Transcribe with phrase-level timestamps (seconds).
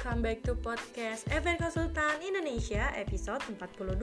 [0.00, 4.00] welcome back to podcast FR Konsultan Indonesia episode 42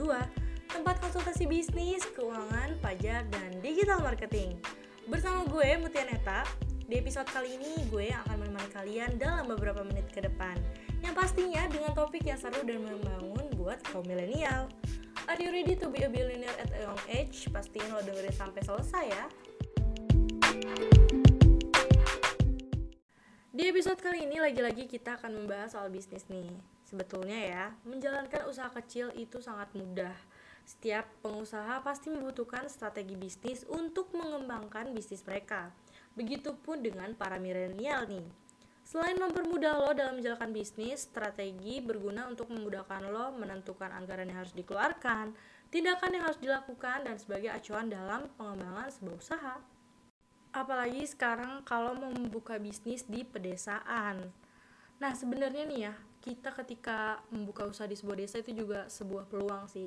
[0.70, 4.62] Tempat konsultasi bisnis, keuangan, pajak, dan digital marketing.
[5.10, 6.46] Bersama gue Mutia Neta.
[6.86, 10.54] Di episode kali ini gue akan menemani kalian dalam beberapa menit ke depan.
[11.02, 14.70] Yang pastinya dengan topik yang seru dan membangun buat kaum milenial.
[15.26, 17.50] Are you ready to be a billionaire at a young age?
[17.50, 19.26] Pastiin lo dengerin sampai selesai ya
[23.78, 26.50] episode kali ini lagi-lagi kita akan membahas soal bisnis nih.
[26.82, 30.18] Sebetulnya ya, menjalankan usaha kecil itu sangat mudah.
[30.66, 35.70] Setiap pengusaha pasti membutuhkan strategi bisnis untuk mengembangkan bisnis mereka.
[36.18, 38.26] Begitupun dengan para milenial nih.
[38.82, 44.58] Selain mempermudah lo dalam menjalankan bisnis, strategi berguna untuk memudahkan lo menentukan anggaran yang harus
[44.58, 45.38] dikeluarkan,
[45.70, 49.77] tindakan yang harus dilakukan, dan sebagai acuan dalam pengembangan sebuah usaha
[50.52, 54.32] apalagi sekarang kalau mau membuka bisnis di pedesaan.
[54.98, 59.70] Nah, sebenarnya nih ya, kita ketika membuka usaha di sebuah desa itu juga sebuah peluang
[59.70, 59.86] sih.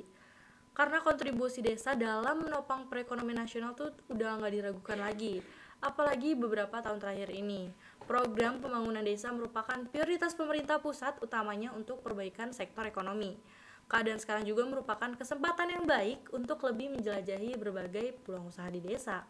[0.72, 5.44] Karena kontribusi desa dalam menopang perekonomian nasional tuh udah nggak diragukan lagi.
[5.84, 7.68] Apalagi beberapa tahun terakhir ini.
[8.08, 13.36] Program pembangunan desa merupakan prioritas pemerintah pusat utamanya untuk perbaikan sektor ekonomi.
[13.84, 19.28] Keadaan sekarang juga merupakan kesempatan yang baik untuk lebih menjelajahi berbagai peluang usaha di desa.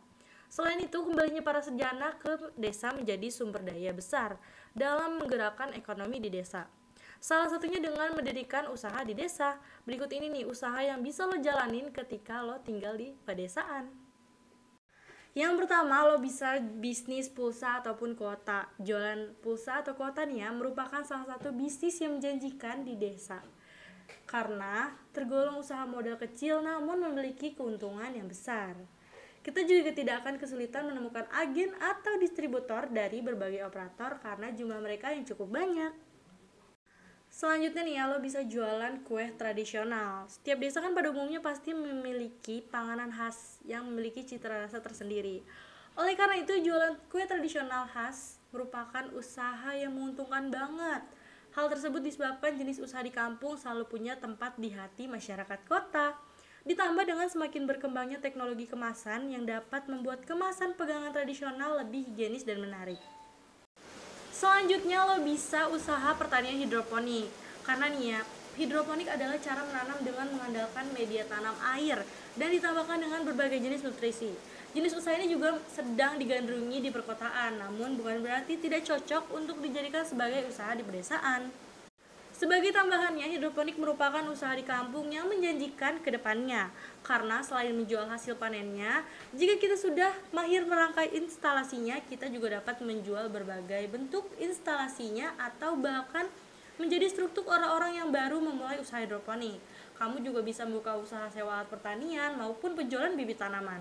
[0.52, 4.36] Selain itu, kembalinya para sejana ke desa menjadi sumber daya besar
[4.76, 6.68] dalam menggerakkan ekonomi di desa.
[7.16, 9.56] Salah satunya dengan mendirikan usaha di desa.
[9.88, 13.88] Berikut ini nih usaha yang bisa lo jalanin ketika lo tinggal di pedesaan.
[15.32, 18.68] Yang pertama, lo bisa bisnis pulsa ataupun kuota.
[18.76, 23.40] Jualan pulsa atau kuota ya, merupakan salah satu bisnis yang menjanjikan di desa.
[24.28, 28.76] Karena tergolong usaha modal kecil namun memiliki keuntungan yang besar.
[29.42, 35.10] Kita juga tidak akan kesulitan menemukan agen atau distributor dari berbagai operator karena jumlah mereka
[35.10, 35.90] yang cukup banyak.
[37.32, 40.28] Selanjutnya nih ya, lo bisa jualan kue tradisional.
[40.28, 45.40] Setiap desa kan pada umumnya pasti memiliki panganan khas yang memiliki cita rasa tersendiri.
[45.96, 51.02] Oleh karena itu, jualan kue tradisional khas merupakan usaha yang menguntungkan banget.
[51.56, 56.12] Hal tersebut disebabkan jenis usaha di kampung selalu punya tempat di hati masyarakat kota.
[56.62, 62.62] Ditambah dengan semakin berkembangnya teknologi kemasan yang dapat membuat kemasan pegangan tradisional lebih higienis dan
[62.62, 63.02] menarik.
[64.30, 67.26] Selanjutnya lo bisa usaha pertanian hidroponik.
[67.66, 68.20] Karena nih ya,
[68.54, 71.98] hidroponik adalah cara menanam dengan mengandalkan media tanam air
[72.38, 74.30] dan ditambahkan dengan berbagai jenis nutrisi.
[74.70, 80.06] Jenis usaha ini juga sedang digandrungi di perkotaan, namun bukan berarti tidak cocok untuk dijadikan
[80.06, 81.50] sebagai usaha di pedesaan.
[82.42, 86.74] Sebagai tambahannya, hidroponik merupakan usaha di kampung yang menjanjikan ke depannya.
[87.06, 93.30] Karena selain menjual hasil panennya, jika kita sudah mahir merangkai instalasinya, kita juga dapat menjual
[93.30, 96.26] berbagai bentuk instalasinya atau bahkan
[96.82, 99.62] menjadi struktur orang-orang yang baru memulai usaha hidroponik.
[99.94, 103.78] Kamu juga bisa membuka usaha sewa alat pertanian maupun penjualan bibit tanaman.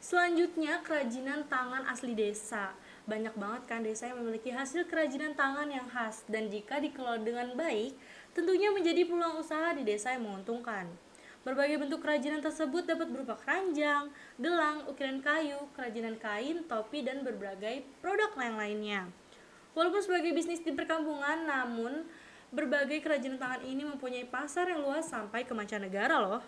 [0.00, 2.72] Selanjutnya, kerajinan tangan asli desa
[3.04, 7.52] banyak banget kan desa yang memiliki hasil kerajinan tangan yang khas dan jika dikelola dengan
[7.52, 7.92] baik,
[8.32, 10.88] tentunya menjadi peluang usaha di desa yang menguntungkan.
[11.44, 14.08] Berbagai bentuk kerajinan tersebut dapat berupa keranjang,
[14.40, 19.00] gelang, ukiran kayu, kerajinan kain, topi, dan berbagai produk yang lainnya.
[19.76, 22.08] Walaupun sebagai bisnis di perkampungan, namun
[22.48, 26.40] berbagai kerajinan tangan ini mempunyai pasar yang luas sampai ke mancanegara loh.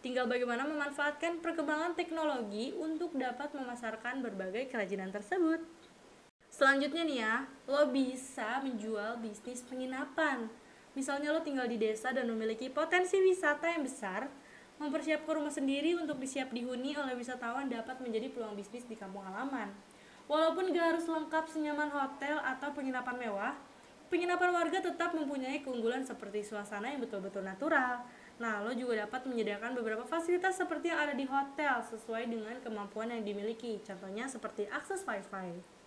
[0.00, 5.60] Tinggal bagaimana memanfaatkan perkembangan teknologi untuk dapat memasarkan berbagai kerajinan tersebut.
[6.58, 7.34] Selanjutnya nih ya,
[7.70, 10.50] lo bisa menjual bisnis penginapan.
[10.98, 14.26] Misalnya lo tinggal di desa dan memiliki potensi wisata yang besar,
[14.82, 19.70] mempersiapkan rumah sendiri untuk disiap dihuni oleh wisatawan dapat menjadi peluang bisnis di kampung halaman.
[20.26, 23.54] Walaupun gak harus lengkap senyaman hotel atau penginapan mewah,
[24.10, 28.02] penginapan warga tetap mempunyai keunggulan seperti suasana yang betul-betul natural.
[28.42, 33.14] Nah, lo juga dapat menyediakan beberapa fasilitas seperti yang ada di hotel sesuai dengan kemampuan
[33.14, 33.78] yang dimiliki.
[33.86, 35.77] Contohnya seperti akses wifi.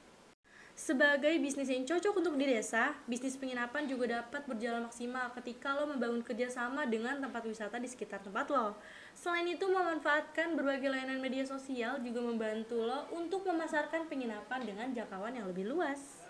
[0.81, 5.86] Sebagai bisnis yang cocok untuk di desa, bisnis penginapan juga dapat berjalan maksimal ketika lo
[5.86, 8.74] membangun kerjasama dengan tempat wisata di sekitar tempat lo.
[9.13, 15.38] Selain itu, memanfaatkan berbagai layanan media sosial juga membantu lo untuk memasarkan penginapan dengan jangkauan
[15.38, 16.25] yang lebih luas.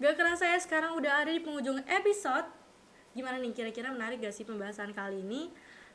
[0.00, 2.48] Gak kerasa ya sekarang udah ada di penghujung episode.
[3.12, 5.52] Gimana nih kira-kira menarik gak sih pembahasan kali ini?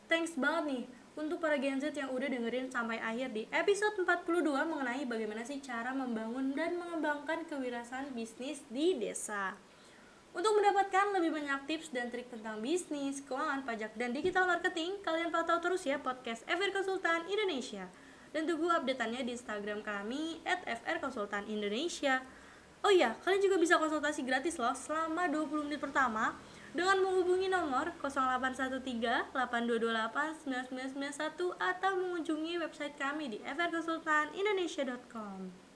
[0.09, 0.83] Thanks banget nih
[1.13, 5.61] untuk para Gen Z yang udah dengerin sampai akhir di episode 42 mengenai bagaimana sih
[5.61, 9.53] cara membangun dan mengembangkan kewirausahaan bisnis di desa.
[10.33, 15.29] Untuk mendapatkan lebih banyak tips dan trik tentang bisnis, keuangan, pajak, dan digital marketing, kalian
[15.29, 17.85] pantau terus ya podcast FR Konsultan Indonesia.
[18.33, 22.25] Dan tunggu updateannya di Instagram kami at FR Konsultan Indonesia.
[22.81, 26.33] Oh iya, kalian juga bisa konsultasi gratis loh selama 20 menit pertama
[26.73, 35.68] dengan menghubungi nomor 0813 8228 9991 atau mengunjungi website kami di frkonsultanindonesia.com.